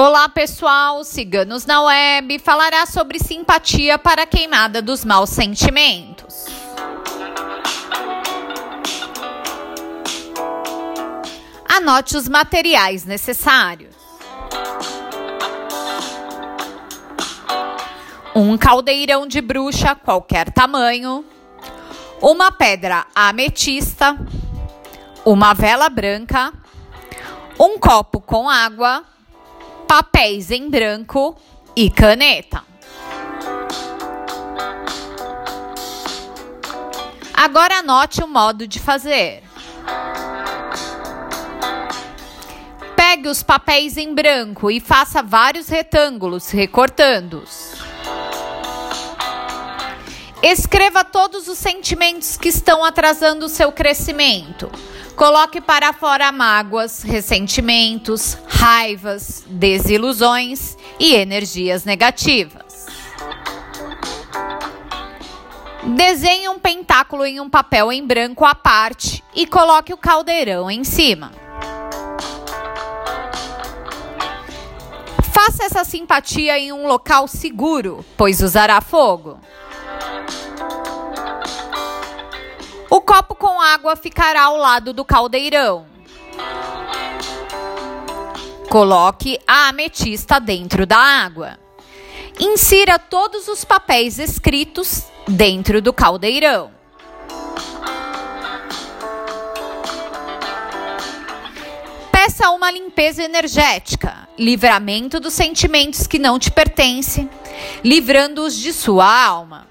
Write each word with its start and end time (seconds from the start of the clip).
Olá 0.00 0.28
pessoal, 0.28 1.02
Ciganos 1.02 1.66
na 1.66 1.82
Web. 1.82 2.38
Falará 2.38 2.86
sobre 2.86 3.18
simpatia 3.18 3.98
para 3.98 4.22
a 4.22 4.26
queimada 4.26 4.80
dos 4.80 5.04
maus 5.04 5.28
sentimentos. 5.28 6.46
Anote 11.68 12.16
os 12.16 12.28
materiais 12.28 13.04
necessários: 13.04 13.92
um 18.36 18.56
caldeirão 18.56 19.26
de 19.26 19.40
bruxa, 19.40 19.96
qualquer 19.96 20.52
tamanho, 20.52 21.24
uma 22.22 22.52
pedra 22.52 23.04
ametista, 23.16 24.16
uma 25.24 25.54
vela 25.54 25.88
branca, 25.88 26.52
um 27.58 27.76
copo 27.80 28.20
com 28.20 28.48
água 28.48 29.04
papéis 29.88 30.50
em 30.50 30.68
branco 30.68 31.34
e 31.74 31.88
caneta. 31.88 32.62
Agora 37.32 37.78
anote 37.78 38.22
o 38.22 38.28
modo 38.28 38.68
de 38.68 38.78
fazer. 38.78 39.42
Pegue 42.94 43.28
os 43.28 43.42
papéis 43.42 43.96
em 43.96 44.14
branco 44.14 44.70
e 44.70 44.78
faça 44.78 45.22
vários 45.22 45.68
retângulos, 45.68 46.50
recortando-os. 46.50 47.78
Escreva 50.42 51.02
todos 51.02 51.48
os 51.48 51.58
sentimentos 51.58 52.36
que 52.36 52.48
estão 52.48 52.84
atrasando 52.84 53.46
o 53.46 53.48
seu 53.48 53.72
crescimento. 53.72 54.70
Coloque 55.16 55.60
para 55.60 55.92
fora 55.92 56.30
mágoas, 56.30 57.02
ressentimentos, 57.02 58.38
raivas, 58.46 59.42
desilusões 59.48 60.76
e 61.00 61.16
energias 61.16 61.84
negativas. 61.84 62.86
Desenhe 65.96 66.48
um 66.48 66.58
pentáculo 66.58 67.26
em 67.26 67.40
um 67.40 67.50
papel 67.50 67.90
em 67.90 68.06
branco 68.06 68.44
à 68.44 68.54
parte 68.54 69.24
e 69.34 69.44
coloque 69.44 69.92
o 69.92 69.96
caldeirão 69.96 70.70
em 70.70 70.84
cima. 70.84 71.32
Faça 75.32 75.64
essa 75.64 75.82
simpatia 75.82 76.56
em 76.58 76.72
um 76.72 76.86
local 76.86 77.26
seguro, 77.26 78.04
pois 78.16 78.40
usará 78.40 78.80
fogo. 78.80 79.40
Copo 83.18 83.34
com 83.34 83.60
água 83.60 83.96
ficará 83.96 84.42
ao 84.42 84.56
lado 84.56 84.92
do 84.92 85.04
caldeirão. 85.04 85.86
Coloque 88.70 89.40
a 89.44 89.68
ametista 89.68 90.38
dentro 90.38 90.86
da 90.86 90.98
água. 90.98 91.58
Insira 92.38 92.96
todos 92.96 93.48
os 93.48 93.64
papéis 93.64 94.20
escritos 94.20 95.02
dentro 95.26 95.82
do 95.82 95.92
caldeirão. 95.92 96.70
Peça 102.12 102.50
uma 102.50 102.70
limpeza 102.70 103.24
energética, 103.24 104.28
livramento 104.38 105.18
dos 105.18 105.34
sentimentos 105.34 106.06
que 106.06 106.20
não 106.20 106.38
te 106.38 106.52
pertencem, 106.52 107.28
livrando-os 107.82 108.54
de 108.56 108.72
sua 108.72 109.26
alma. 109.26 109.66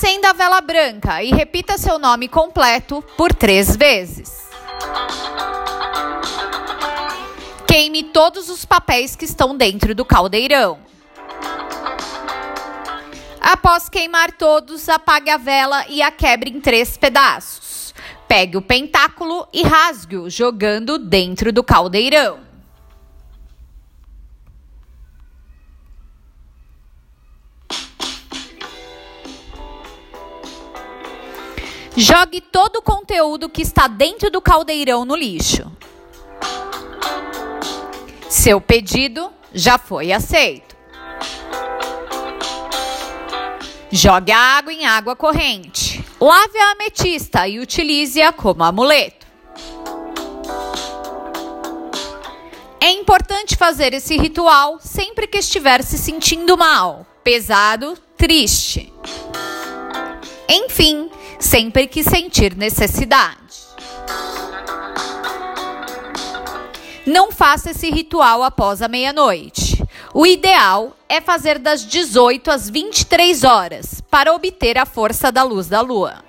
Acenda 0.00 0.30
a 0.30 0.32
vela 0.32 0.60
branca 0.60 1.24
e 1.24 1.30
repita 1.32 1.76
seu 1.76 1.98
nome 1.98 2.28
completo 2.28 3.02
por 3.16 3.34
três 3.34 3.74
vezes. 3.74 4.46
Queime 7.66 8.04
todos 8.04 8.48
os 8.48 8.64
papéis 8.64 9.16
que 9.16 9.24
estão 9.24 9.56
dentro 9.56 9.96
do 9.96 10.04
caldeirão. 10.04 10.78
Após 13.40 13.88
queimar 13.88 14.30
todos, 14.30 14.88
apague 14.88 15.30
a 15.30 15.36
vela 15.36 15.84
e 15.88 16.00
a 16.00 16.12
quebre 16.12 16.50
em 16.50 16.60
três 16.60 16.96
pedaços. 16.96 17.92
Pegue 18.28 18.56
o 18.56 18.62
pentáculo 18.62 19.48
e 19.52 19.64
rasgue-o, 19.64 20.30
jogando 20.30 20.96
dentro 20.96 21.52
do 21.52 21.64
caldeirão. 21.64 22.47
Jogue 32.00 32.40
todo 32.40 32.76
o 32.76 32.82
conteúdo 32.82 33.48
que 33.48 33.60
está 33.60 33.88
dentro 33.88 34.30
do 34.30 34.40
caldeirão 34.40 35.04
no 35.04 35.16
lixo. 35.16 35.68
Seu 38.30 38.60
pedido 38.60 39.28
já 39.52 39.78
foi 39.78 40.12
aceito. 40.12 40.76
Jogue 43.90 44.30
a 44.30 44.38
água 44.38 44.72
em 44.72 44.86
água 44.86 45.16
corrente. 45.16 46.04
Lave 46.20 46.56
a 46.58 46.70
ametista 46.70 47.48
e 47.48 47.58
utilize-a 47.58 48.32
como 48.32 48.62
amuleto. 48.62 49.26
É 52.80 52.92
importante 52.92 53.56
fazer 53.56 53.92
esse 53.92 54.16
ritual 54.16 54.78
sempre 54.80 55.26
que 55.26 55.38
estiver 55.38 55.82
se 55.82 55.98
sentindo 55.98 56.56
mal, 56.56 57.04
pesado, 57.24 57.98
triste. 58.16 58.92
Enfim, 60.48 61.07
sempre 61.38 61.86
que 61.86 62.02
sentir 62.02 62.56
necessidade. 62.56 63.38
Não 67.06 67.32
faça 67.32 67.70
esse 67.70 67.90
ritual 67.90 68.42
após 68.42 68.82
a 68.82 68.88
meia-noite. 68.88 69.82
O 70.12 70.26
ideal 70.26 70.94
é 71.08 71.20
fazer 71.20 71.58
das 71.58 71.86
18 71.86 72.50
às 72.50 72.68
23 72.68 73.44
horas 73.44 74.02
para 74.10 74.34
obter 74.34 74.76
a 74.76 74.84
força 74.84 75.32
da 75.32 75.42
luz 75.42 75.68
da 75.68 75.80
lua. 75.80 76.22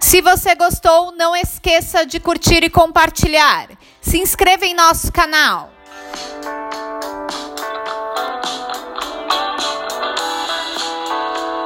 Se 0.00 0.20
você 0.20 0.56
gostou, 0.56 1.12
não 1.12 1.36
esqueça 1.36 2.04
de 2.04 2.18
curtir 2.18 2.64
e 2.64 2.68
compartilhar. 2.68 3.68
Se 4.00 4.18
inscreva 4.18 4.66
em 4.66 4.74
nosso 4.74 5.12
canal. 5.12 5.75